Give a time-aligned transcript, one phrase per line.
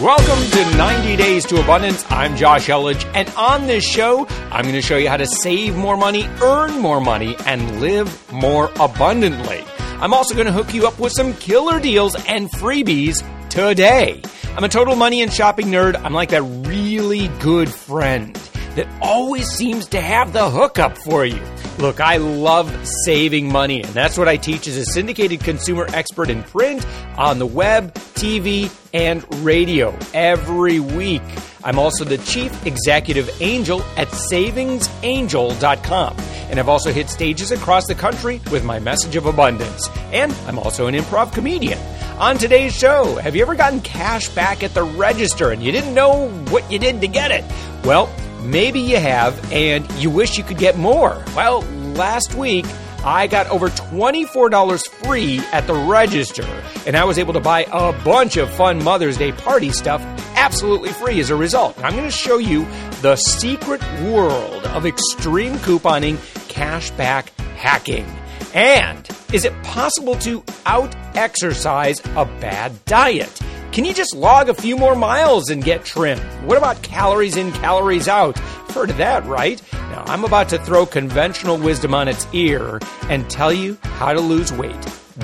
[0.00, 2.04] Welcome to 90 Days to Abundance.
[2.10, 5.76] I'm Josh Elledge, and on this show, I'm going to show you how to save
[5.76, 9.64] more money, earn more money, and live more abundantly.
[10.00, 14.20] I'm also going to hook you up with some killer deals and freebies today.
[14.56, 15.94] I'm a total money and shopping nerd.
[16.02, 18.34] I'm like that really good friend
[18.74, 21.40] that always seems to have the hookup for you.
[21.78, 22.72] Look, I love
[23.04, 26.86] saving money, and that's what I teach as a syndicated consumer expert in print,
[27.18, 31.22] on the web, TV, and radio every week.
[31.64, 36.16] I'm also the chief executive angel at savingsangel.com.
[36.50, 39.88] And I've also hit stages across the country with my message of abundance.
[40.12, 41.78] And I'm also an improv comedian.
[42.18, 45.94] On today's show, have you ever gotten cash back at the register and you didn't
[45.94, 47.44] know what you did to get it?
[47.84, 48.08] Well,
[48.44, 51.22] maybe you have and you wish you could get more.
[51.34, 51.62] Well,
[51.94, 52.66] last week,
[53.04, 56.46] I got over $24 free at the register,
[56.86, 60.00] and I was able to buy a bunch of fun Mother's Day party stuff
[60.36, 61.76] absolutely free as a result.
[61.84, 62.66] I'm going to show you
[63.02, 66.16] the secret world of extreme couponing,
[66.48, 68.06] cashback hacking.
[68.54, 73.40] And is it possible to out exercise a bad diet?
[73.74, 76.16] Can you just log a few more miles and get trim?
[76.46, 78.38] What about calories in, calories out?
[78.70, 79.60] Heard of that, right?
[79.72, 82.78] Now, I'm about to throw conventional wisdom on its ear
[83.10, 84.76] and tell you how to lose weight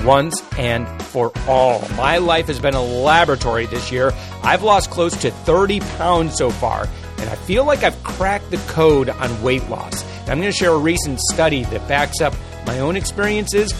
[0.03, 1.79] once and for all.
[1.95, 4.11] My life has been a laboratory this year.
[4.43, 8.57] I've lost close to 30 pounds so far, and I feel like I've cracked the
[8.67, 10.03] code on weight loss.
[10.27, 12.33] I'm going to share a recent study that backs up
[12.67, 13.71] my own experiences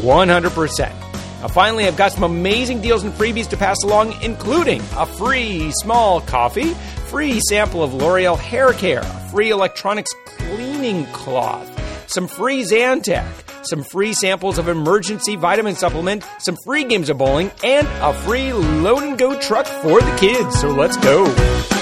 [0.00, 1.03] 100%.
[1.44, 5.70] Now, finally, I've got some amazing deals and freebies to pass along, including a free
[5.72, 6.72] small coffee,
[7.10, 11.68] free sample of L'Oreal hair care, a free electronics cleaning cloth,
[12.10, 13.26] some free Zantac,
[13.66, 18.54] some free samples of Emergen-C vitamin supplement, some free games of bowling, and a free
[18.54, 20.58] load and go truck for the kids.
[20.58, 21.73] So let's go.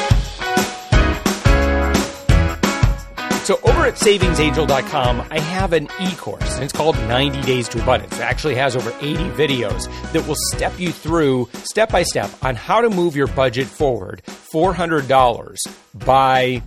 [3.92, 8.14] At savingsangel.com, I have an e-course, and it's called 90 Days to Abundance.
[8.14, 12.54] It actually has over 80 videos that will step you through step by step on
[12.54, 14.22] how to move your budget forward
[14.54, 15.58] $400
[15.94, 16.62] by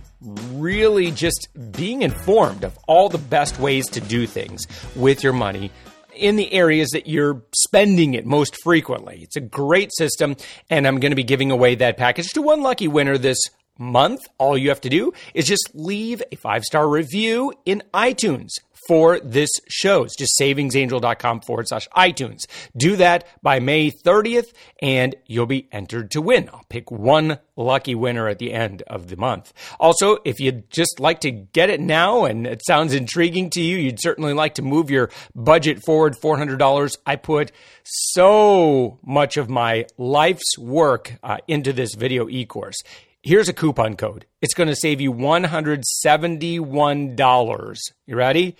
[0.52, 5.70] really just being informed of all the best ways to do things with your money
[6.14, 9.20] in the areas that you're spending it most frequently.
[9.22, 10.36] It's a great system,
[10.70, 13.38] and I'm going to be giving away that package to one lucky winner this
[13.78, 18.50] month, all you have to do is just leave a five star review in iTunes
[18.86, 20.04] for this show.
[20.04, 22.40] It's just savingsangel.com forward slash iTunes.
[22.76, 26.48] Do that by May 30th and you'll be entered to win.
[26.52, 29.52] I'll pick one lucky winner at the end of the month.
[29.80, 33.76] Also, if you'd just like to get it now and it sounds intriguing to you,
[33.76, 36.96] you'd certainly like to move your budget forward $400.
[37.06, 42.76] I put so much of my life's work uh, into this video e-course.
[43.26, 44.24] Here's a coupon code.
[44.40, 47.76] It's going to save you $171.
[48.06, 48.54] You ready?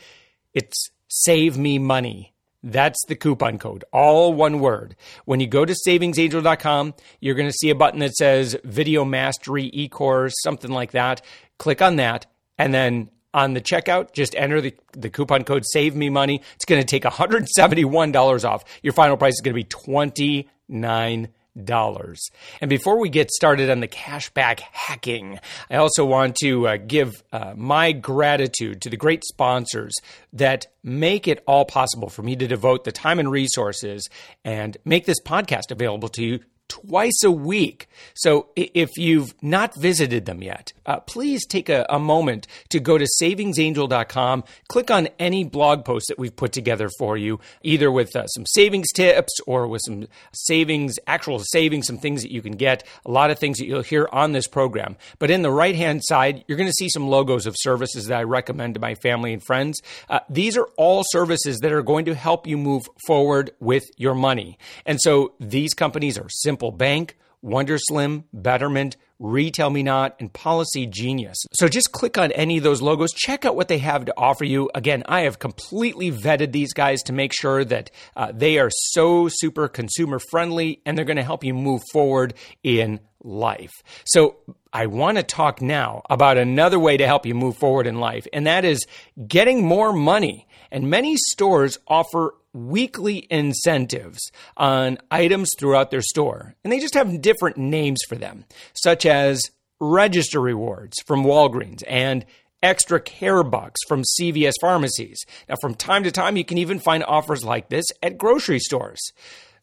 [0.54, 2.34] It's save me money.
[2.65, 4.97] That's the coupon code, all one word.
[5.25, 9.71] When you go to savingsangel.com, you're going to see a button that says Video Mastery
[9.72, 11.22] e-course, something like that.
[11.59, 12.27] Click on that,
[12.59, 16.43] and then on the checkout, just enter the, the coupon code Save Me Money.
[16.56, 18.65] It's going to take $171 off.
[18.83, 21.28] Your final price is going to be 29
[21.65, 22.31] dollars.
[22.61, 25.39] And before we get started on the cashback hacking,
[25.71, 29.95] I also want to uh, give uh, my gratitude to the great sponsors
[30.33, 34.09] that make it all possible for me to devote the time and resources
[34.45, 37.88] and make this podcast available to you twice a week.
[38.15, 42.99] So if you've not visited them yet, uh, please take a, a, moment to go
[42.99, 48.15] to savingsangel.com, click on any blog post that we've put together for you, either with
[48.15, 52.53] uh, some savings tips or with some savings, actual savings, some things that you can
[52.53, 54.97] get, a lot of things that you'll hear on this program.
[55.19, 58.19] But in the right hand side, you're going to see some logos of services that
[58.19, 59.81] I recommend to my family and friends.
[60.09, 64.15] Uh, these are all services that are going to help you move forward with your
[64.15, 64.59] money.
[64.84, 70.86] And so these companies are simple Simple Bank, Wonderslim, Betterment, Retail Me Not, and Policy
[70.86, 71.36] Genius.
[71.53, 74.45] So just click on any of those logos, check out what they have to offer
[74.45, 74.71] you.
[74.75, 79.28] Again, I have completely vetted these guys to make sure that uh, they are so
[79.31, 82.33] super consumer friendly and they're going to help you move forward
[82.63, 83.72] in life.
[84.07, 84.36] So
[84.72, 88.27] I want to talk now about another way to help you move forward in life,
[88.33, 88.86] and that is
[89.28, 90.47] getting more money.
[90.71, 94.21] And many stores offer weekly incentives
[94.57, 96.55] on items throughout their store.
[96.65, 99.41] And they just have different names for them, such as
[99.79, 102.25] register rewards from Walgreens and
[102.63, 105.25] extra care bucks from CVS pharmacies.
[105.49, 109.01] Now, from time to time, you can even find offers like this at grocery stores.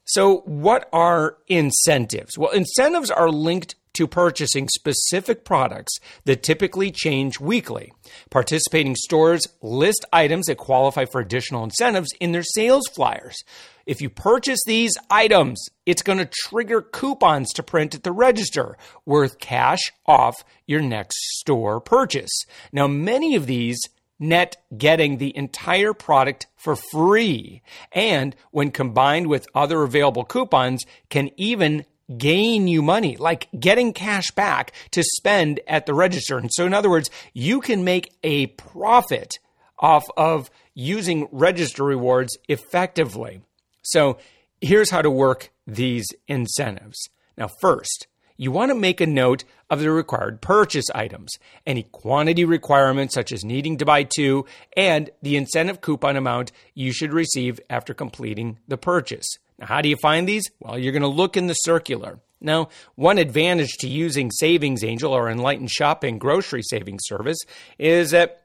[0.05, 2.37] So, what are incentives?
[2.37, 5.93] Well, incentives are linked to purchasing specific products
[6.25, 7.91] that typically change weekly.
[8.29, 13.43] Participating stores list items that qualify for additional incentives in their sales flyers.
[13.85, 18.77] If you purchase these items, it's going to trigger coupons to print at the register
[19.05, 22.45] worth cash off your next store purchase.
[22.71, 23.79] Now, many of these
[24.19, 27.61] net getting the entire product for free.
[27.91, 31.85] And when combined with other available coupons, can even
[32.17, 36.37] gain you money, like getting cash back to spend at the register.
[36.37, 39.39] And so, in other words, you can make a profit
[39.79, 43.41] off of using register rewards effectively.
[43.81, 44.17] So,
[44.61, 47.09] here's how to work these incentives.
[47.37, 48.07] Now, first,
[48.37, 51.31] you want to make a note of the required purchase items,
[51.65, 54.45] any quantity requirements such as needing to buy two,
[54.75, 59.37] and the incentive coupon amount you should receive after completing the purchase.
[59.59, 60.49] Now, how do you find these?
[60.59, 62.19] Well, you're going to look in the circular.
[62.41, 67.39] Now, one advantage to using Savings Angel or Enlightened Shopping grocery savings service
[67.79, 68.43] is that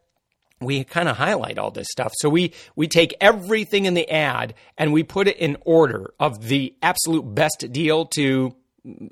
[0.60, 2.12] we kind of highlight all this stuff.
[2.16, 6.48] So we we take everything in the ad and we put it in order of
[6.48, 8.54] the absolute best deal to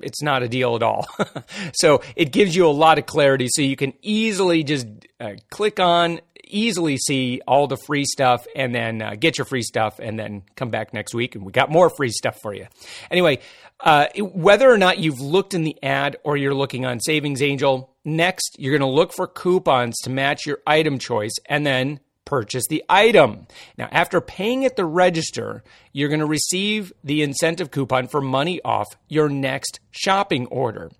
[0.01, 1.07] it's not a deal at all.
[1.73, 4.87] so it gives you a lot of clarity so you can easily just
[5.19, 9.61] uh, click on easily see all the free stuff and then uh, get your free
[9.61, 12.67] stuff and then come back next week and we got more free stuff for you.
[13.11, 13.39] Anyway,
[13.79, 17.93] uh, whether or not you've looked in the ad or you're looking on Savings Angel,
[18.03, 22.65] next you're going to look for coupons to match your item choice and then purchase
[22.69, 23.47] the item.
[23.77, 28.59] Now, after paying at the register, you're going to receive the incentive coupon for money
[28.65, 30.91] off your next shopping order.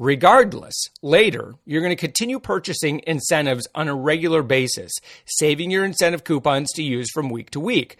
[0.00, 4.90] Regardless, later, you're going to continue purchasing incentives on a regular basis,
[5.26, 7.98] saving your incentive coupons to use from week to week.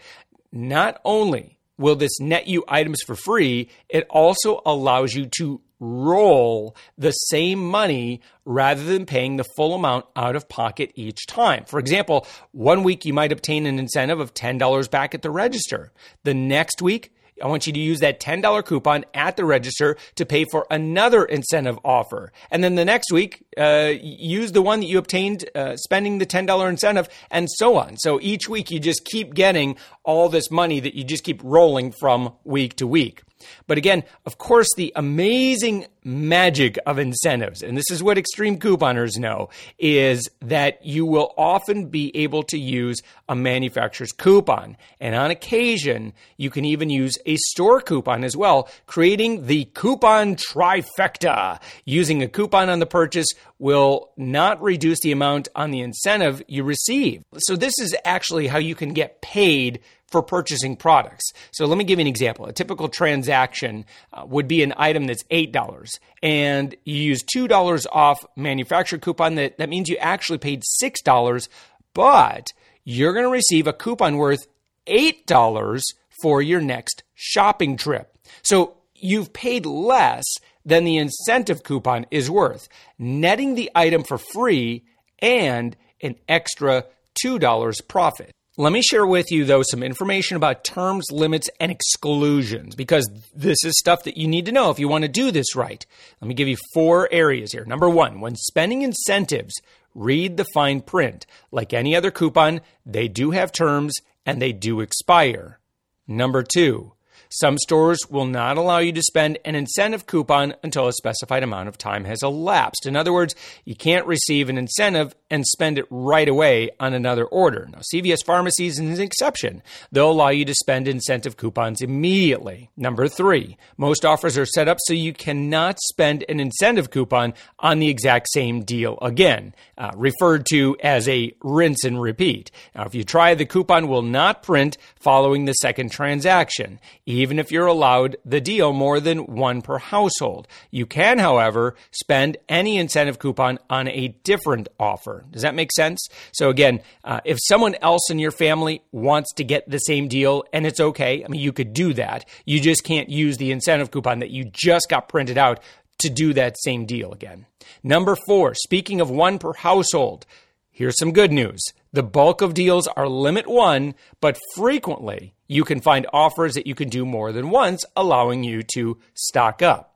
[0.51, 6.75] Not only will this net you items for free, it also allows you to roll
[6.97, 11.65] the same money rather than paying the full amount out of pocket each time.
[11.65, 15.91] For example, one week you might obtain an incentive of $10 back at the register.
[16.23, 20.25] The next week, I want you to use that $10 coupon at the register to
[20.25, 22.31] pay for another incentive offer.
[22.49, 26.25] And then the next week, uh, use the one that you obtained uh, spending the
[26.25, 27.97] $10 incentive and so on.
[27.97, 31.91] So each week you just keep getting all this money that you just keep rolling
[31.91, 33.23] from week to week.
[33.67, 39.17] But again, of course, the amazing magic of incentives, and this is what extreme couponers
[39.17, 44.77] know, is that you will often be able to use a manufacturer's coupon.
[44.99, 50.35] And on occasion, you can even use a store coupon as well, creating the coupon
[50.35, 51.59] trifecta.
[51.85, 53.27] Using a coupon on the purchase
[53.59, 57.23] will not reduce the amount on the incentive you receive.
[57.37, 61.31] So, this is actually how you can get paid for purchasing products.
[61.51, 62.45] So let me give you an example.
[62.45, 65.89] A typical transaction uh, would be an item that's $8
[66.21, 71.49] and you use $2 off manufacturer coupon that that means you actually paid $6,
[71.93, 72.47] but
[72.83, 74.47] you're going to receive a coupon worth
[74.87, 75.81] $8
[76.21, 78.17] for your next shopping trip.
[78.43, 80.25] So you've paid less
[80.65, 82.67] than the incentive coupon is worth,
[82.99, 84.83] netting the item for free
[85.19, 86.85] and an extra
[87.23, 88.31] $2 profit.
[88.57, 93.63] Let me share with you, though, some information about terms, limits, and exclusions because this
[93.63, 95.85] is stuff that you need to know if you want to do this right.
[96.19, 97.63] Let me give you four areas here.
[97.63, 99.53] Number one, when spending incentives,
[99.95, 101.25] read the fine print.
[101.49, 103.93] Like any other coupon, they do have terms
[104.25, 105.59] and they do expire.
[106.05, 106.91] Number two,
[107.29, 111.69] some stores will not allow you to spend an incentive coupon until a specified amount
[111.69, 112.85] of time has elapsed.
[112.85, 113.33] In other words,
[113.63, 117.67] you can't receive an incentive and spend it right away on another order.
[117.71, 119.63] Now, CVS pharmacies is an exception.
[119.91, 122.69] They'll allow you to spend incentive coupons immediately.
[122.77, 127.79] Number three, most offers are set up so you cannot spend an incentive coupon on
[127.79, 132.51] the exact same deal again, uh, referred to as a rinse and repeat.
[132.75, 137.51] Now, if you try, the coupon will not print following the second transaction even if
[137.51, 140.47] you're allowed the deal more than one per household.
[140.69, 145.20] You can, however, spend any incentive coupon on a different offer.
[145.29, 146.07] Does that make sense?
[146.31, 150.43] So, again, uh, if someone else in your family wants to get the same deal
[150.53, 152.27] and it's okay, I mean, you could do that.
[152.45, 155.59] You just can't use the incentive coupon that you just got printed out
[155.99, 157.45] to do that same deal again.
[157.83, 160.25] Number four, speaking of one per household,
[160.71, 161.61] here's some good news.
[161.93, 166.75] The bulk of deals are limit one, but frequently you can find offers that you
[166.75, 169.90] can do more than once, allowing you to stock up.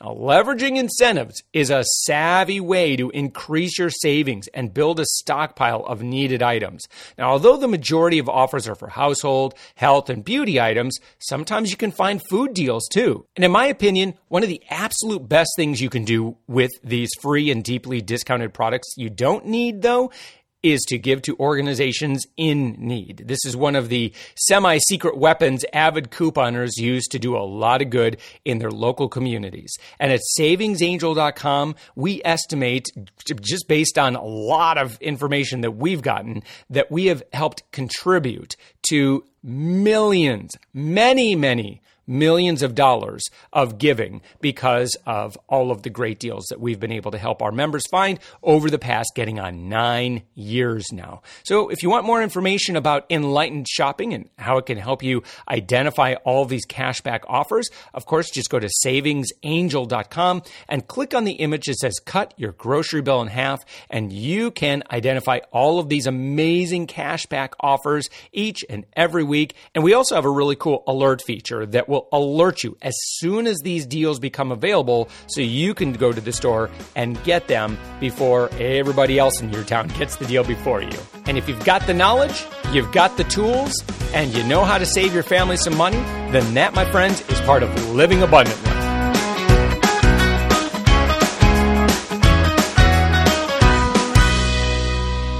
[0.00, 5.84] Now, leveraging incentives is a savvy way to increase your savings and build a stockpile
[5.86, 6.86] of needed items.
[7.18, 11.76] Now, although the majority of offers are for household, health, and beauty items, sometimes you
[11.76, 13.26] can find food deals too.
[13.36, 17.10] And in my opinion, one of the absolute best things you can do with these
[17.20, 20.10] free and deeply discounted products you don't need, though,
[20.62, 23.24] is to give to organizations in need.
[23.26, 27.82] This is one of the semi secret weapons avid couponers use to do a lot
[27.82, 29.72] of good in their local communities.
[29.98, 32.88] And at savingsangel.com, we estimate,
[33.40, 38.56] just based on a lot of information that we've gotten, that we have helped contribute
[38.90, 46.18] to millions, many, many millions of dollars of giving because of all of the great
[46.18, 49.68] deals that we've been able to help our members find over the past getting on
[49.68, 51.22] nine years now.
[51.44, 55.22] So if you want more information about enlightened shopping and how it can help you
[55.48, 61.34] identify all these cashback offers, of course, just go to savingsangel.com and click on the
[61.34, 65.88] image that says cut your grocery bill in half and you can identify all of
[65.88, 69.54] these amazing cashback offers each and every week.
[69.74, 72.94] And we also have a really cool alert feature that will will alert you as
[72.96, 77.48] soon as these deals become available so you can go to the store and get
[77.48, 80.98] them before everybody else in your town gets the deal before you.
[81.26, 83.72] And if you've got the knowledge, you've got the tools,
[84.14, 85.98] and you know how to save your family some money,
[86.32, 88.70] then that, my friends, is part of living abundantly.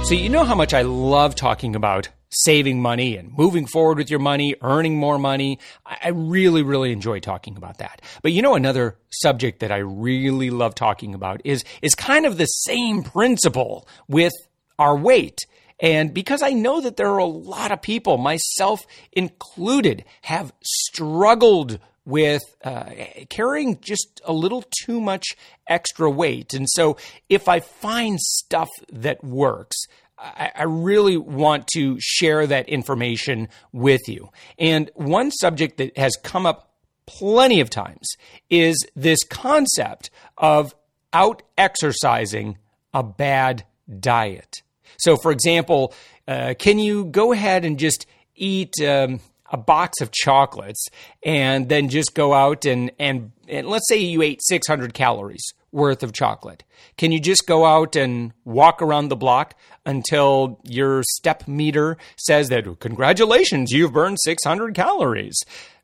[0.05, 4.09] So, you know how much I love talking about saving money and moving forward with
[4.09, 5.59] your money, earning more money.
[5.85, 8.01] I really, really enjoy talking about that.
[8.21, 12.37] But you know, another subject that I really love talking about is, is kind of
[12.37, 14.33] the same principle with
[14.79, 15.39] our weight.
[15.79, 21.79] And because I know that there are a lot of people, myself included, have struggled
[22.05, 22.85] with uh,
[23.29, 25.35] carrying just a little too much
[25.67, 26.53] extra weight.
[26.53, 26.97] And so
[27.29, 29.77] if I find stuff that works,
[30.21, 34.29] I, I really want to share that information with you.
[34.57, 36.71] And one subject that has come up
[37.05, 38.07] plenty of times
[38.49, 40.75] is this concept of
[41.13, 42.57] out exercising
[42.93, 43.65] a bad
[43.99, 44.61] diet.
[44.97, 45.93] So, for example,
[46.27, 50.87] uh, can you go ahead and just eat um, a box of chocolates
[51.23, 56.03] and then just go out and, and, and let's say you ate 600 calories worth
[56.03, 56.63] of chocolate.
[56.97, 62.49] Can you just go out and walk around the block until your step meter says
[62.49, 65.39] that, congratulations, you've burned 600 calories?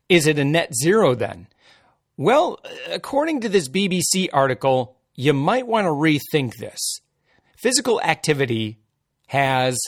[0.08, 1.48] Is it a net zero then?
[2.16, 7.00] Well, according to this BBC article, you might want to rethink this.
[7.56, 8.78] Physical activity
[9.28, 9.78] has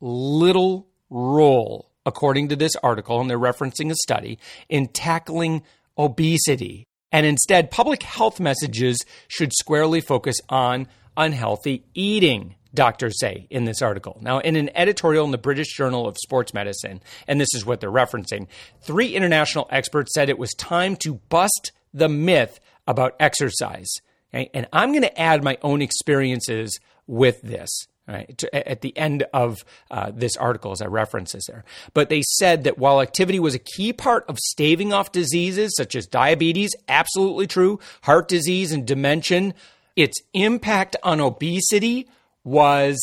[0.00, 5.62] little role, according to this article, and they're referencing a study, in tackling
[5.96, 13.64] obesity and instead, public health messages should squarely focus on unhealthy eating, doctors say in
[13.64, 14.18] this article.
[14.20, 17.80] Now, in an editorial in the British Journal of Sports Medicine, and this is what
[17.80, 18.48] they're referencing,
[18.82, 23.88] three international experts said it was time to bust the myth about exercise.
[24.34, 24.50] Okay?
[24.52, 27.70] And I'm going to add my own experiences with this
[28.08, 31.64] right, at the end of uh, this article as I reference this there.
[31.94, 35.94] But they said that while activity was a key part of staving off diseases such
[35.94, 39.54] as diabetes, absolutely true, heart disease and dementia,
[39.96, 42.08] its impact on obesity
[42.44, 43.00] was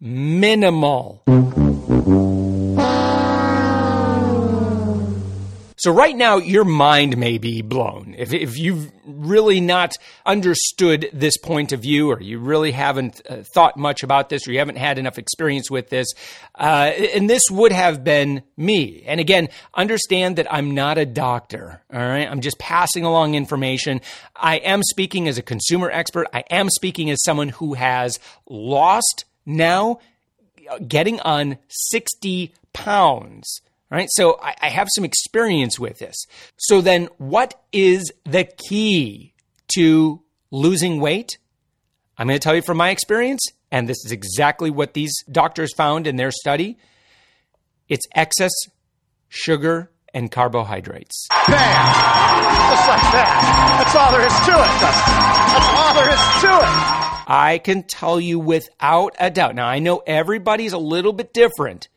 [0.00, 1.22] minimal.
[5.80, 8.14] So right now, your mind may be blown.
[8.18, 9.94] If, if you've really not
[10.26, 14.52] understood this point of view, or you really haven't uh, thought much about this, or
[14.52, 16.06] you haven't had enough experience with this,
[16.58, 19.02] uh, and this would have been me.
[19.06, 21.80] And again, understand that I'm not a doctor.
[21.90, 22.30] All right.
[22.30, 24.02] I'm just passing along information.
[24.36, 26.26] I am speaking as a consumer expert.
[26.34, 30.00] I am speaking as someone who has lost now
[30.86, 34.08] getting on 60 pounds right?
[34.10, 36.16] So I, I have some experience with this.
[36.56, 39.34] So then, what is the key
[39.76, 41.38] to losing weight?
[42.16, 45.72] I'm going to tell you from my experience, and this is exactly what these doctors
[45.74, 46.76] found in their study
[47.90, 48.52] it's excess
[49.28, 51.26] sugar and carbohydrates.
[51.28, 51.50] Bam!
[51.50, 53.82] Just like that.
[53.82, 55.18] That's all there is to it, Dustin.
[55.50, 57.26] That's all there is to it.
[57.26, 59.56] I can tell you without a doubt.
[59.56, 61.88] Now, I know everybody's a little bit different,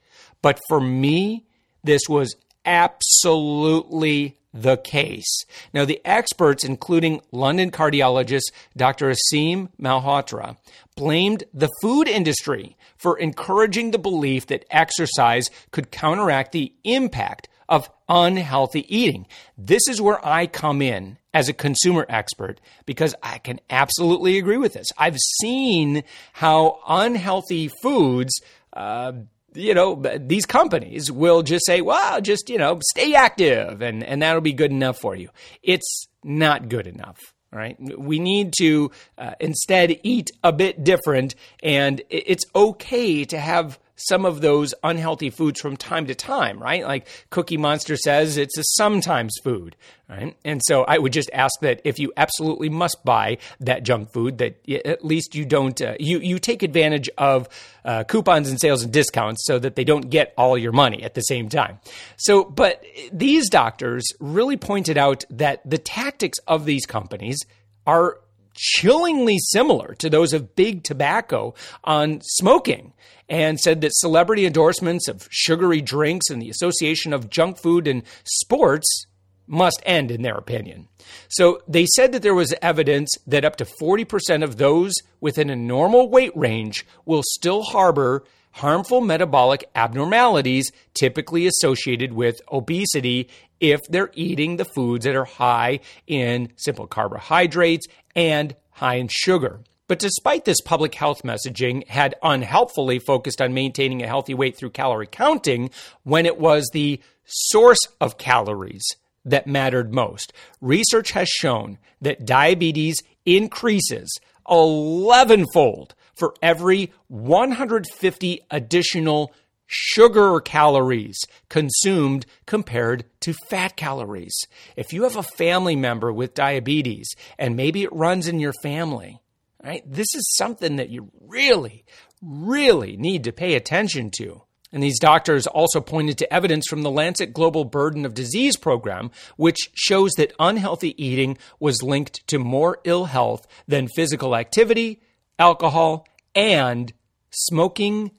[0.41, 1.45] but for me,
[1.83, 2.35] this was
[2.65, 5.45] absolutely the case.
[5.73, 9.11] Now, the experts, including London cardiologist Dr.
[9.11, 10.57] Aseem Malhotra,
[10.95, 17.89] blamed the food industry for encouraging the belief that exercise could counteract the impact of
[18.07, 19.25] unhealthy eating.
[19.57, 24.57] This is where I come in as a consumer expert because I can absolutely agree
[24.57, 24.87] with this.
[24.97, 28.39] I've seen how unhealthy foods,
[28.73, 29.13] uh,
[29.55, 34.21] you know, these companies will just say, well, just, you know, stay active and, and
[34.21, 35.29] that'll be good enough for you.
[35.61, 37.19] It's not good enough.
[37.51, 37.77] Right?
[37.79, 44.25] We need to uh, instead eat a bit different, and it's okay to have some
[44.25, 46.83] of those unhealthy foods from time to time, right?
[46.83, 49.75] Like Cookie Monster says, it's a sometimes food,
[50.09, 50.35] right?
[50.43, 54.39] And so I would just ask that if you absolutely must buy that junk food,
[54.39, 57.47] that at least you don't uh, you you take advantage of
[57.85, 61.13] uh, coupons and sales and discounts so that they don't get all your money at
[61.13, 61.79] the same time.
[62.17, 67.39] So, but these doctors really pointed out that the tactics of these companies
[67.85, 68.19] are
[68.53, 72.93] chillingly similar to those of big tobacco on smoking
[73.29, 78.03] and said that celebrity endorsements of sugary drinks and the association of junk food and
[78.23, 79.05] sports
[79.47, 80.87] must end, in their opinion.
[81.29, 85.55] So they said that there was evidence that up to 40% of those within a
[85.55, 93.27] normal weight range will still harbor harmful metabolic abnormalities typically associated with obesity
[93.63, 99.61] if they're eating the foods that are high in simple carbohydrates and high in sugar.
[99.87, 104.71] But despite this public health messaging had unhelpfully focused on maintaining a healthy weight through
[104.71, 105.69] calorie counting
[106.03, 108.83] when it was the source of calories
[109.23, 110.33] that mattered most.
[110.59, 114.13] Research has shown that diabetes increases
[114.49, 119.31] 11 fold for every 150 additional
[119.67, 124.35] sugar calories consumed compared to fat calories.
[124.75, 129.21] If you have a family member with diabetes and maybe it runs in your family,
[129.63, 129.83] right?
[129.85, 131.85] This is something that you really,
[132.21, 134.43] really need to pay attention to.
[134.71, 139.11] And these doctors also pointed to evidence from the Lancet Global Burden of Disease program,
[139.37, 144.99] which shows that unhealthy eating was linked to more ill health than physical activity,
[145.37, 146.91] alcohol, and
[147.29, 148.11] smoking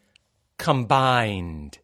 [0.59, 1.79] combined.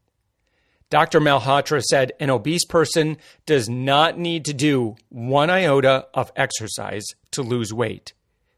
[0.90, 1.20] Dr.
[1.20, 7.42] Malhotra said an obese person does not need to do one iota of exercise to
[7.42, 8.12] lose weight.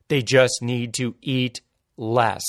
[0.08, 1.60] They just need to eat
[1.96, 2.42] less.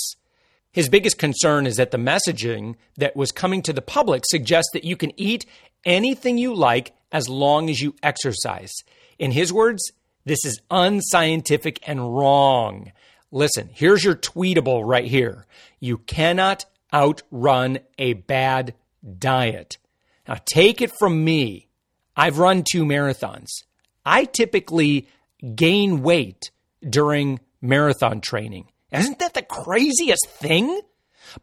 [0.71, 4.86] His biggest concern is that the messaging that was coming to the public suggests that
[4.86, 5.45] you can eat
[5.86, 8.71] anything you like as long as you exercise.
[9.19, 9.91] In his words,
[10.26, 12.91] this is unscientific and wrong.
[13.32, 15.45] Listen, here's your tweetable right here.
[15.80, 18.75] You cannot outrun a bad
[19.17, 19.77] diet.
[20.27, 21.67] Now, take it from me.
[22.15, 23.49] I've run two marathons.
[24.06, 25.08] I typically
[25.56, 26.51] gain weight
[26.88, 28.69] during marathon training.
[28.91, 30.82] Isn't that the craziest thing?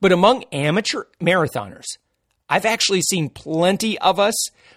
[0.01, 1.99] But among amateur marathoners,
[2.49, 4.35] I've actually seen plenty of us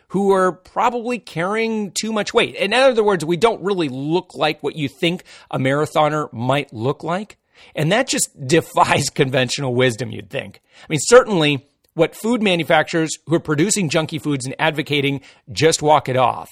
[0.09, 2.55] who are probably carrying too much weight.
[2.55, 7.03] In other words, we don't really look like what you think a marathoner might look
[7.03, 7.37] like.
[7.75, 10.61] And that just defies conventional wisdom, you'd think.
[10.83, 15.21] I mean, certainly what food manufacturers who are producing junky foods and advocating
[15.51, 16.49] just walk it off,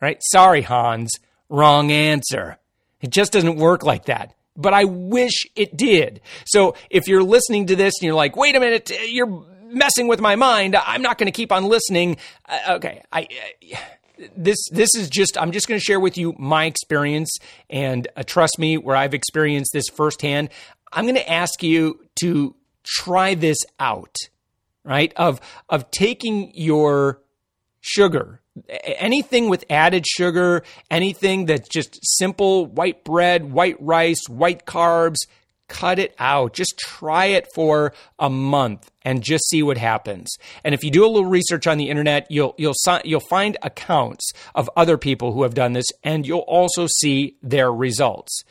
[0.00, 0.18] right?
[0.22, 1.10] Sorry, Hans,
[1.48, 2.58] wrong answer.
[3.00, 4.34] It just doesn't work like that.
[4.56, 6.20] But I wish it did.
[6.44, 10.20] So if you're listening to this and you're like, wait a minute, you're messing with
[10.20, 10.74] my mind.
[10.74, 12.16] I'm not going to keep on listening.
[12.48, 13.02] Uh, okay.
[13.12, 13.28] I,
[13.72, 13.76] uh,
[14.36, 17.36] this this is just I'm just going to share with you my experience
[17.70, 20.50] and uh, trust me where I've experienced this firsthand.
[20.92, 22.54] I'm going to ask you to
[22.84, 24.16] try this out,
[24.84, 25.12] right?
[25.16, 27.20] Of of taking your
[27.80, 35.16] sugar anything with added sugar, anything that's just simple white bread, white rice, white carbs,
[35.68, 36.54] cut it out.
[36.54, 40.34] Just try it for a month and just see what happens.
[40.64, 44.32] And if you do a little research on the internet, you'll you'll you'll find accounts
[44.54, 48.42] of other people who have done this and you'll also see their results.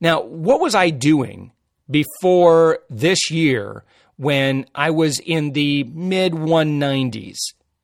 [0.00, 1.52] Now, what was I doing
[1.90, 3.84] before this year
[4.16, 7.36] when I was in the mid 190s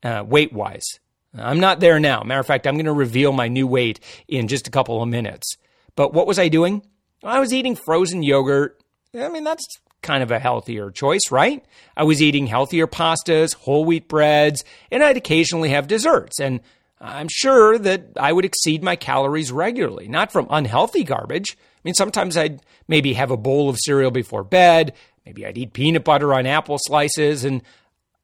[0.03, 0.85] uh, weight wise?
[1.35, 2.21] I'm not there now.
[2.21, 5.09] Matter of fact, I'm going to reveal my new weight in just a couple of
[5.09, 5.55] minutes.
[5.95, 6.83] But what was I doing?
[7.23, 8.79] I was eating frozen yogurt.
[9.15, 9.65] I mean, that's
[10.01, 11.63] kind of a healthier choice, right?
[11.95, 16.39] I was eating healthier pastas, whole wheat breads, and I'd occasionally have desserts.
[16.39, 16.59] And
[16.99, 21.57] I'm sure that I would exceed my calories regularly, not from unhealthy garbage.
[21.57, 24.93] I mean, sometimes I'd maybe have a bowl of cereal before bed.
[25.25, 27.43] Maybe I'd eat peanut butter on apple slices.
[27.45, 27.61] And,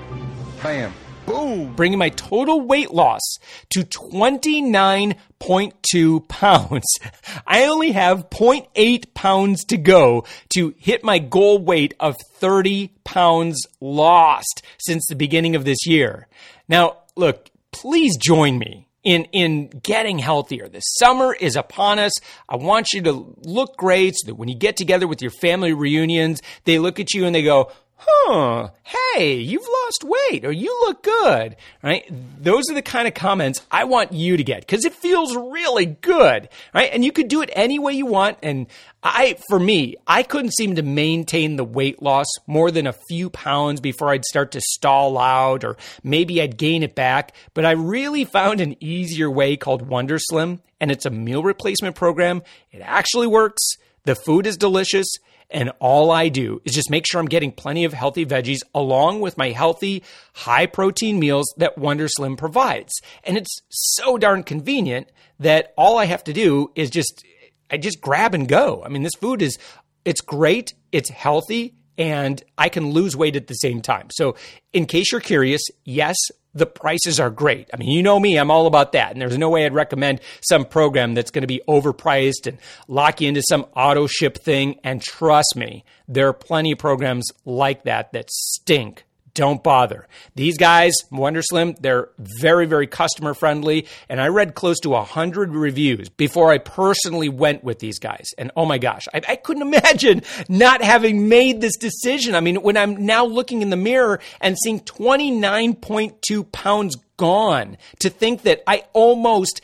[0.62, 0.92] Bam.
[1.26, 1.74] Boom!
[1.74, 3.22] Bringing my total weight loss
[3.70, 6.84] to 29.2 pounds.
[7.46, 13.64] I only have 0.8 pounds to go to hit my goal weight of 30 pounds
[13.80, 16.26] lost since the beginning of this year.
[16.68, 20.68] Now, look, please join me in in getting healthier.
[20.68, 22.12] The summer is upon us.
[22.48, 25.72] I want you to look great so that when you get together with your family
[25.72, 27.70] reunions, they look at you and they go,
[28.04, 32.04] huh, hey, you've lost weight or you look good, right?
[32.42, 35.86] Those are the kind of comments I want you to get because it feels really
[35.86, 36.90] good, right?
[36.92, 38.38] And you could do it any way you want.
[38.42, 38.66] And
[39.02, 43.30] I, for me, I couldn't seem to maintain the weight loss more than a few
[43.30, 47.34] pounds before I'd start to stall out or maybe I'd gain it back.
[47.54, 51.94] But I really found an easier way called Wonder Slim and it's a meal replacement
[51.94, 52.42] program.
[52.72, 53.62] It actually works.
[54.04, 55.06] The food is delicious
[55.50, 59.20] and all I do is just make sure I'm getting plenty of healthy veggies along
[59.20, 60.02] with my healthy,
[60.34, 62.92] high protein meals that Wonder Slim provides.
[63.24, 67.24] And it's so darn convenient that all I have to do is just,
[67.70, 68.82] I just grab and go.
[68.84, 69.58] I mean, this food is,
[70.04, 70.74] it's great.
[70.90, 74.08] It's healthy and I can lose weight at the same time.
[74.10, 74.36] So,
[74.72, 76.16] in case you're curious, yes,
[76.54, 77.70] the prices are great.
[77.72, 79.12] I mean, you know me, I'm all about that.
[79.12, 83.20] And there's no way I'd recommend some program that's going to be overpriced and lock
[83.20, 84.78] you into some auto ship thing.
[84.84, 90.06] And trust me, there are plenty of programs like that that stink don't bother.
[90.34, 93.86] These guys, Wonder Slim, they're very, very customer friendly.
[94.08, 98.26] And I read close to 100 reviews before I personally went with these guys.
[98.36, 102.34] And oh my gosh, I, I, couldn't imagine not having made this decision.
[102.34, 108.10] I mean, when I'm now looking in the mirror and seeing 29.2 pounds gone, to
[108.10, 109.60] think that I almost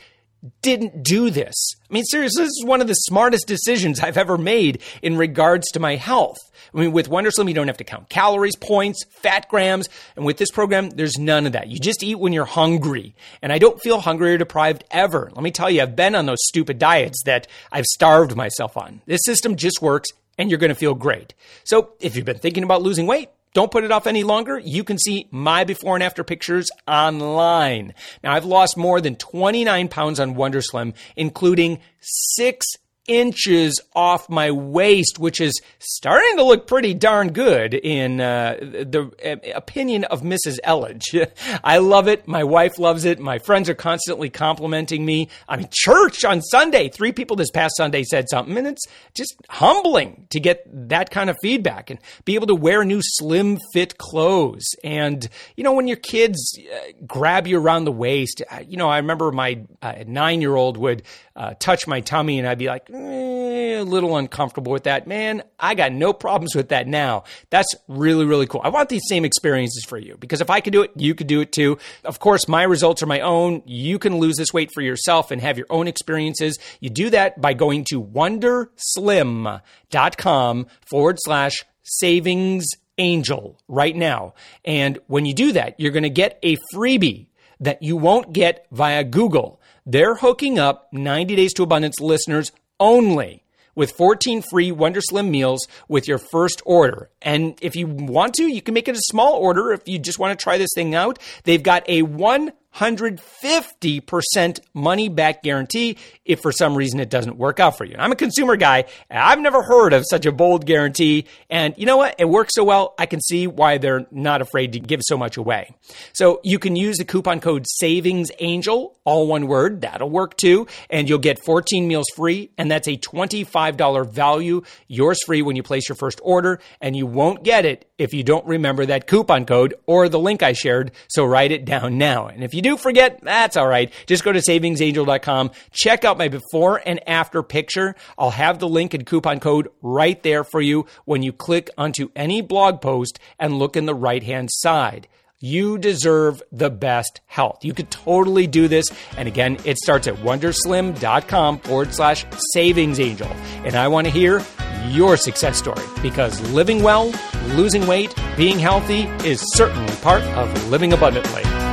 [0.61, 1.55] didn't do this.
[1.89, 5.69] I mean, seriously, this is one of the smartest decisions I've ever made in regards
[5.71, 6.37] to my health.
[6.73, 9.89] I mean, with WonderSlim, you don't have to count calories, points, fat grams.
[10.15, 11.67] And with this program, there's none of that.
[11.67, 13.15] You just eat when you're hungry.
[13.41, 15.31] And I don't feel hungry or deprived ever.
[15.33, 19.01] Let me tell you, I've been on those stupid diets that I've starved myself on.
[19.05, 21.33] This system just works and you're going to feel great.
[21.63, 24.59] So if you've been thinking about losing weight, don't put it off any longer.
[24.59, 27.93] You can see my before and after pictures online.
[28.23, 32.65] Now, I've lost more than 29 pounds on WonderSlim, including six
[33.09, 39.11] inches off my waist, which is starting to look pretty darn good in uh, the
[39.25, 40.59] uh, opinion of Mrs.
[40.63, 41.27] Elledge.
[41.63, 42.27] I love it.
[42.27, 43.19] My wife loves it.
[43.19, 45.27] My friends are constantly complimenting me.
[45.47, 49.35] I mean, church on Sunday, three people this past Sunday said something, and it's just
[49.49, 53.97] humbling to get that kind of feedback and be able to wear new slim fit
[53.97, 54.67] clothes.
[54.83, 58.87] And, you know, when your kids uh, grab you around the waist, uh, you know,
[58.87, 61.01] I remember my uh, nine year old would
[61.35, 65.07] uh, touch my tummy and I'd be like, eh, a little uncomfortable with that.
[65.07, 67.23] Man, I got no problems with that now.
[67.49, 68.61] That's really, really cool.
[68.63, 71.27] I want these same experiences for you because if I could do it, you could
[71.27, 71.77] do it too.
[72.03, 73.61] Of course, my results are my own.
[73.65, 76.57] You can lose this weight for yourself and have your own experiences.
[76.79, 82.65] You do that by going to wonderslim.com forward slash savings
[82.97, 84.33] angel right now.
[84.65, 87.27] And when you do that, you're going to get a freebie
[87.59, 89.59] that you won't get via Google.
[89.85, 93.43] They're hooking up 90 Days to Abundance listeners only
[93.75, 97.09] with 14 free Wonderslim meals with your first order.
[97.21, 100.19] And if you want to, you can make it a small order if you just
[100.19, 101.19] want to try this thing out.
[101.43, 107.59] They've got a one 150% money back guarantee if for some reason it doesn't work
[107.59, 107.93] out for you.
[107.93, 108.85] And I'm a consumer guy.
[109.09, 111.25] I've never heard of such a bold guarantee.
[111.49, 112.15] And you know what?
[112.19, 112.93] It works so well.
[112.97, 115.75] I can see why they're not afraid to give so much away.
[116.13, 119.81] So you can use the coupon code Savings Angel, all one word.
[119.81, 120.67] That'll work too.
[120.89, 122.51] And you'll get 14 meals free.
[122.57, 124.61] And that's a $25 value.
[124.87, 126.59] Yours free when you place your first order.
[126.81, 130.41] And you won't get it if you don't remember that coupon code or the link
[130.41, 130.91] I shared.
[131.09, 132.27] So write it down now.
[132.27, 133.93] And if you do forget, that's all right.
[134.07, 135.51] Just go to savingsangel.com.
[135.71, 137.95] Check out my before and after picture.
[138.17, 142.09] I'll have the link and coupon code right there for you when you click onto
[142.15, 145.07] any blog post and look in the right hand side.
[145.41, 147.63] You deserve the best health.
[147.63, 148.91] You could totally do this.
[149.15, 153.29] And again, it starts at wonderslim.com forward slash savings angel.
[153.63, 154.43] And I want to hear
[154.89, 157.13] your success story because living well,
[157.49, 161.68] losing weight, being healthy is certainly part of living abundantly.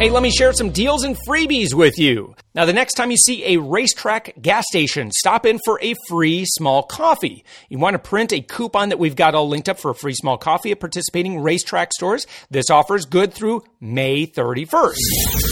[0.00, 2.34] Hey, let me share some deals and freebies with you.
[2.54, 6.46] Now, the next time you see a RaceTrac gas station, stop in for a free
[6.46, 7.44] small coffee.
[7.68, 10.14] You want to print a coupon that we've got all linked up for a free
[10.14, 12.26] small coffee at participating RaceTrac stores.
[12.50, 15.49] This offer is good through May 31st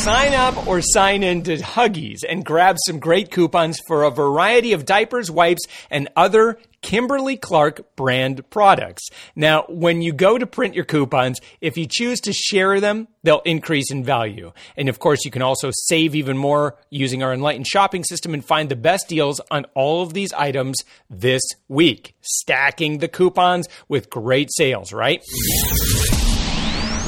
[0.00, 4.72] sign up or sign in to Huggies and grab some great coupons for a variety
[4.72, 9.08] of diapers, wipes, and other Kimberly Clark brand products.
[9.36, 13.40] Now, when you go to print your coupons, if you choose to share them, they'll
[13.40, 14.52] increase in value.
[14.74, 18.42] And of course, you can also save even more using our enlightened shopping system and
[18.42, 20.78] find the best deals on all of these items
[21.10, 25.22] this week, stacking the coupons with great sales, right?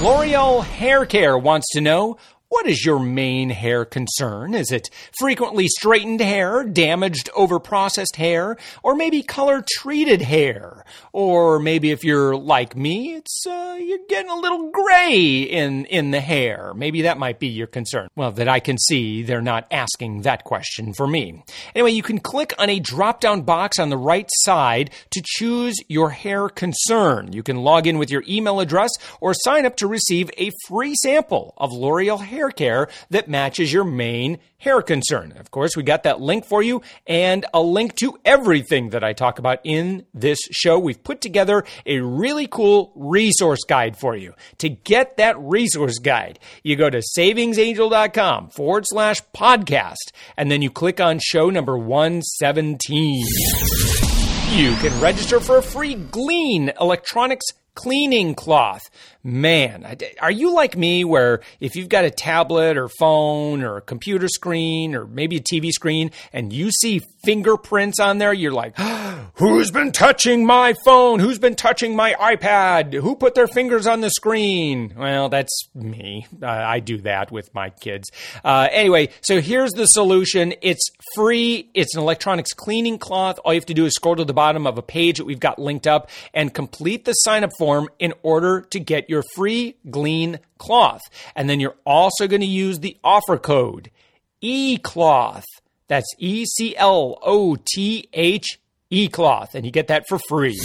[0.03, 2.17] L'Oreal Hair Care wants to know
[2.53, 4.53] what is your main hair concern?
[4.53, 10.85] Is it frequently straightened hair, damaged overprocessed hair, or maybe color treated hair?
[11.15, 16.11] Or maybe if you're like me, it's uh, you're getting a little gray in in
[16.11, 16.75] the hair.
[16.77, 18.09] Maybe that might be your concern.
[18.17, 21.43] Well, that I can see they're not asking that question for me.
[21.75, 26.11] Anyway, you can click on a drop-down box on the right side to choose your
[26.11, 27.33] hair concern.
[27.33, 28.91] You can log in with your email address
[29.23, 33.73] or sign up to receive a free sample of L'Oreal hair hair care that matches
[33.73, 35.33] your main hair concern.
[35.39, 39.13] Of course, we got that link for you and a link to everything that I
[39.13, 40.79] talk about in this show.
[40.79, 44.35] We've put together a really cool resource guide for you.
[44.59, 50.71] To get that resource guide, you go to savingsangel.com forward slash podcast and then you
[50.71, 53.25] click on show number 117.
[54.51, 58.91] You can register for a free Glean electronics cleaning cloth
[59.25, 63.81] man, are you like me where if you've got a tablet or phone or a
[63.81, 68.77] computer screen or maybe a TV screen and you see fingerprints on there, you're like,
[69.35, 71.21] who's been touching my phone?
[71.21, 72.95] Who's been touching my iPad?
[72.95, 74.95] Who put their fingers on the screen?
[74.97, 76.27] Well, that's me.
[76.43, 78.11] Uh, I do that with my kids.
[78.45, 80.55] Uh, anyway, so here's the solution.
[80.63, 81.71] It's free.
[81.75, 83.39] It's an electronics cleaning cloth.
[83.45, 85.41] All you have to do is scroll to the bottom of a page that we've
[85.41, 89.77] got linked up and complete the sign up form in order to get your free
[89.89, 91.03] Glean cloth.
[91.37, 93.91] And then you're also going to use the offer code
[94.43, 95.45] eCloth.
[95.87, 98.59] That's E C L O T H
[98.91, 99.55] eCloth.
[99.55, 100.59] And you get that for free.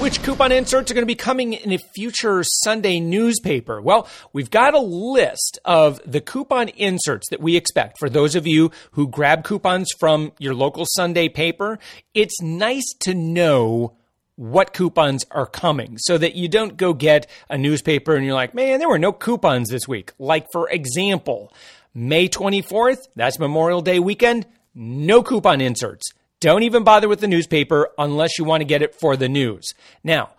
[0.00, 3.80] Which coupon inserts are going to be coming in a future Sunday newspaper?
[3.80, 8.46] Well, we've got a list of the coupon inserts that we expect for those of
[8.46, 11.80] you who grab coupons from your local Sunday paper.
[12.14, 13.97] It's nice to know
[14.38, 18.54] what coupons are coming so that you don't go get a newspaper and you're like,
[18.54, 20.12] man, there were no coupons this week.
[20.16, 21.52] Like, for example,
[21.92, 24.46] May 24th, that's Memorial Day weekend,
[24.76, 26.12] no coupon inserts.
[26.38, 29.74] Don't even bother with the newspaper unless you want to get it for the news.
[30.04, 30.30] Now,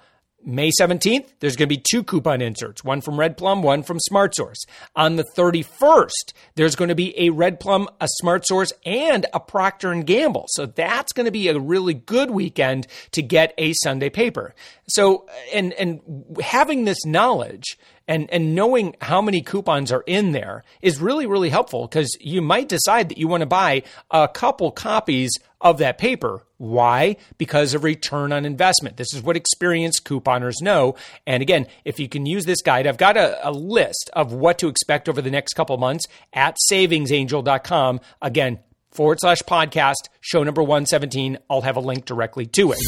[0.46, 4.00] May 17th, there's going to be two coupon inserts, one from Red Plum, one from
[4.00, 4.66] Smart Source.
[4.96, 9.40] On the 31st, there's going to be a Red Plum, a Smart Source, and a
[9.40, 10.46] Procter and Gamble.
[10.50, 14.56] So that's going to be a really good weekend to get a Sunday paper.
[14.88, 16.02] So, and and
[16.42, 17.78] having this knowledge
[18.10, 22.42] and and knowing how many coupons are in there is really really helpful because you
[22.42, 26.44] might decide that you want to buy a couple copies of that paper.
[26.58, 27.18] Why?
[27.38, 28.98] Because of return on investment.
[28.98, 30.96] This is what experienced couponers know.
[31.28, 34.58] And again, if you can use this guide, I've got a, a list of what
[34.60, 38.00] to expect over the next couple months at savingsangel.com.
[38.22, 38.60] Again,
[38.92, 41.38] forward slash podcast, show number 117.
[41.50, 42.80] I'll have a link directly to it.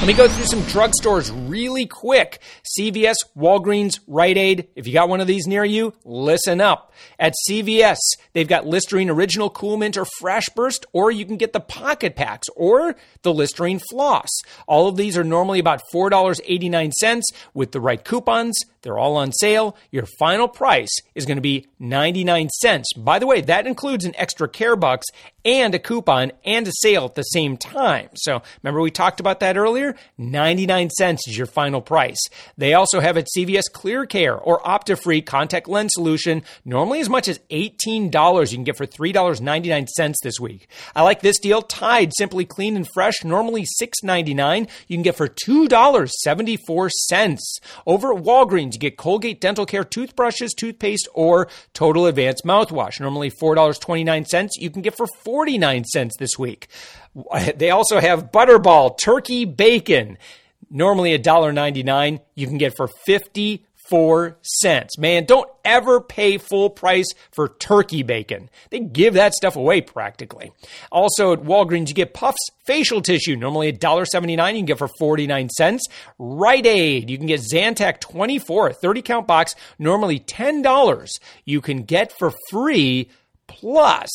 [0.00, 2.40] Let me go through some drugstores really quick.
[2.78, 4.68] CVS, Walgreens, Rite Aid.
[4.74, 6.94] If you got one of these near you, listen up.
[7.18, 7.98] At CVS,
[8.32, 12.16] they've got Listerine Original Cool Mint or Fresh Burst, or you can get the pocket
[12.16, 14.28] packs or the Listerine Floss.
[14.66, 17.20] All of these are normally about $4.89
[17.52, 18.58] with the right coupons.
[18.82, 19.76] They're all on sale.
[19.90, 22.92] Your final price is going to be 99 cents.
[22.96, 25.06] By the way, that includes an extra care bucks
[25.44, 28.08] and a coupon and a sale at the same time.
[28.14, 29.89] So remember we talked about that earlier?
[30.18, 32.20] 99 cents is your final price.
[32.56, 37.28] They also have at CVS Clear Care or Optifree contact lens solution, normally as much
[37.28, 40.68] as $18 you can get for $3.99 this week.
[40.94, 41.62] I like this deal.
[41.62, 47.38] Tide Simply Clean and Fresh, normally $6.99, you can get for $2.74.
[47.86, 53.30] Over at Walgreens, you get Colgate Dental Care toothbrushes, toothpaste, or Total Advanced mouthwash, normally
[53.30, 56.68] $4.29, you can get for 49 cents this week.
[57.56, 60.18] They also have Butterball turkey bacon,
[60.70, 64.96] normally $1.99, you can get for 50 four cents.
[64.96, 68.48] Man, don't ever pay full price for turkey bacon.
[68.70, 70.52] They give that stuff away practically.
[70.92, 75.50] Also at Walgreens, you get Puffs facial tissue, normally $1.79, you can get for 49
[75.50, 75.82] cents.
[76.18, 81.10] Rite Aid, you can get Zantac 24, 30 count box, normally $10.
[81.44, 83.10] You can get for free,
[83.48, 84.08] plus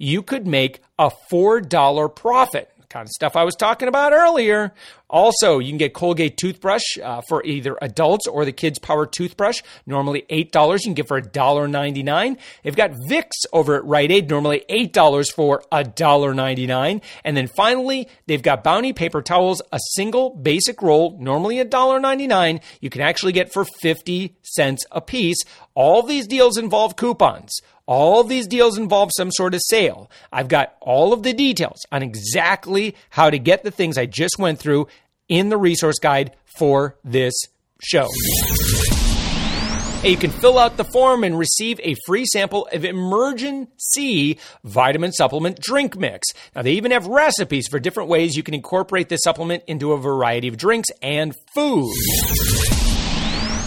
[0.00, 4.74] you could make a $4 profit kind of stuff I was talking about earlier.
[5.08, 9.62] Also, you can get Colgate toothbrush uh, for either adults or the kids' power toothbrush.
[9.86, 10.78] Normally $8.
[10.78, 12.36] You can get for $1.99.
[12.62, 14.28] They've got Vicks over at Rite Aid.
[14.28, 17.02] Normally $8 for $1.99.
[17.24, 22.60] And then finally, they've got Bounty paper towels, a single basic roll, normally $1.99.
[22.80, 25.38] You can actually get for 50 cents a piece.
[25.74, 27.52] All these deals involve coupons.
[27.90, 30.12] All these deals involve some sort of sale.
[30.32, 34.38] I've got all of the details on exactly how to get the things I just
[34.38, 34.86] went through
[35.28, 37.34] in the resource guide for this
[37.82, 38.06] show.
[40.04, 45.60] You can fill out the form and receive a free sample of Emergen-C vitamin supplement
[45.60, 46.28] drink mix.
[46.54, 49.98] Now, they even have recipes for different ways you can incorporate this supplement into a
[49.98, 51.98] variety of drinks and foods.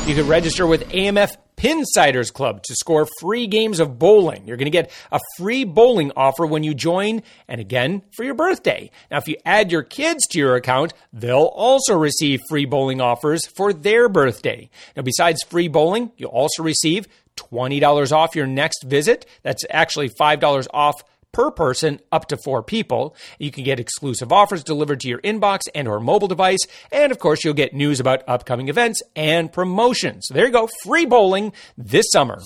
[0.08, 4.46] You can register with AMF Pinsiders Club to score free games of bowling.
[4.46, 8.34] You're going to get a free bowling offer when you join, and again for your
[8.34, 8.92] birthday.
[9.10, 13.48] Now, if you add your kids to your account, they'll also receive free bowling offers
[13.56, 14.70] for their birthday.
[14.98, 19.26] Now, besides free bowling, you'll also receive $20 off your next visit.
[19.42, 21.02] That's actually $5 off
[21.34, 23.16] per person up to four people.
[23.38, 26.60] You can get exclusive offers delivered to your inbox and or mobile device.
[26.92, 30.28] And of course, you'll get news about upcoming events and promotions.
[30.32, 30.70] There you go.
[30.84, 32.40] Free bowling this summer.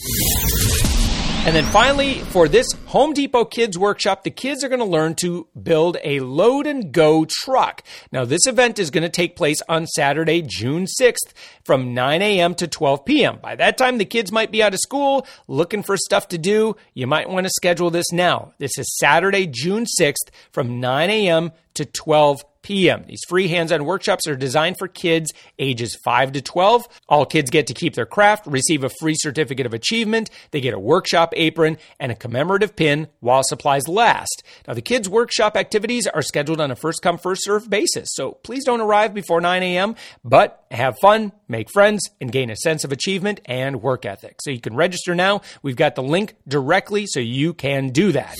[1.47, 5.15] And then finally, for this Home Depot Kids Workshop, the kids are going to learn
[5.15, 7.83] to build a load and go truck.
[8.11, 11.31] Now, this event is going to take place on Saturday, June 6th
[11.63, 12.53] from 9 a.m.
[12.55, 13.39] to 12 p.m.
[13.41, 16.75] By that time, the kids might be out of school looking for stuff to do.
[16.93, 18.51] You might want to schedule this now.
[18.57, 21.53] This is Saturday, June 6th from 9 a.m.
[21.75, 22.56] to 12 p.m.
[22.67, 26.87] These free hands on workshops are designed for kids ages 5 to 12.
[27.07, 30.73] All kids get to keep their craft, receive a free certificate of achievement, they get
[30.73, 34.43] a workshop apron, and a commemorative pin while supplies last.
[34.67, 38.31] Now, the kids' workshop activities are scheduled on a first come, first served basis, so
[38.31, 42.83] please don't arrive before 9 a.m., but have fun, make friends, and gain a sense
[42.83, 44.41] of achievement and work ethic.
[44.41, 45.41] So you can register now.
[45.61, 48.37] We've got the link directly so you can do that.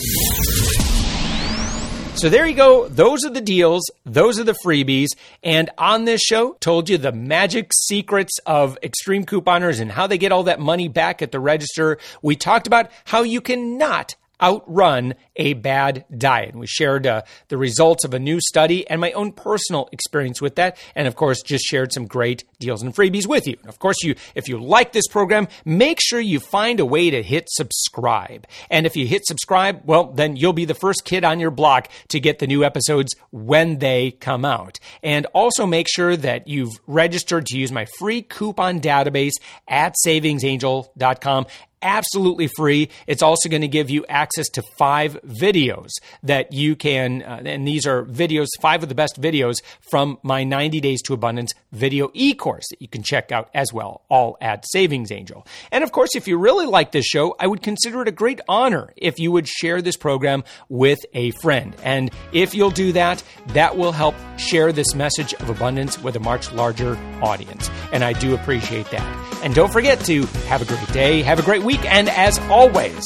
[2.18, 2.88] So there you go.
[2.88, 3.92] Those are the deals.
[4.04, 5.10] Those are the freebies.
[5.44, 10.18] And on this show, told you the magic secrets of extreme couponers and how they
[10.18, 12.00] get all that money back at the register.
[12.24, 16.56] We talked about how you cannot outrun a bad diet.
[16.56, 20.56] We shared uh, the results of a new study and my own personal experience with
[20.56, 23.58] that, and of course, just shared some great deals and freebies with you.
[23.68, 27.24] Of course, you if you like this program, make sure you find a way to
[27.24, 28.48] hit subscribe.
[28.70, 31.90] And if you hit subscribe, well, then you'll be the first kid on your block
[32.10, 34.80] to get the new episodes when they come out.
[35.04, 39.34] And also make sure that you've registered to use my free coupon database
[39.68, 41.48] at savingsangel.com
[41.82, 42.90] absolutely free.
[43.06, 45.90] It's also going to give you access to five videos
[46.24, 49.58] that you can, uh, and these are videos, five of the best videos
[49.90, 53.72] from my 90 Days to Abundance video e course that you can check out as
[53.74, 55.46] well, all at Savings Angel.
[55.72, 58.42] And of course, if you really like this show, I would consider it a great
[58.48, 61.76] honor if you would share this program with a friend.
[61.84, 66.20] And if you'll do that, that will help share this message of abundance with a
[66.20, 67.70] much larger audience.
[67.92, 69.44] And I do appreciate that.
[69.44, 73.06] And don't forget to have a great day, have a great week, and as always,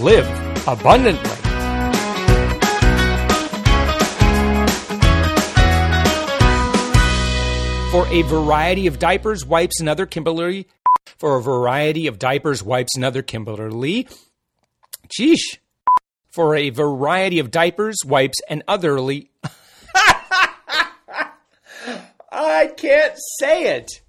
[0.00, 0.28] live
[0.68, 1.30] abundantly.
[7.90, 10.66] For a variety of diapers, wipes, and other Kimberly.
[11.16, 14.06] For a variety of diapers, wipes, and other Kimberly.
[15.08, 15.56] Sheesh.
[16.28, 19.30] For a variety of diapers, wipes, and otherly.
[22.30, 24.02] I can't say it.